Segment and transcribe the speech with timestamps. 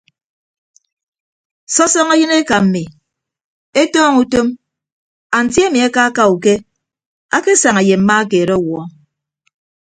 [1.73, 2.83] Sọsọñọ yịn eka mmi
[3.81, 4.47] etọñọ utom
[5.37, 6.53] anti ami akaaka uke
[7.35, 8.81] akesaña ye mma keed ọwuọ.